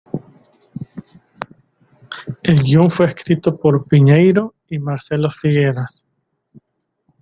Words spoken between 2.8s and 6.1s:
fue escrito por Piñeyro y Marcelo Figueras.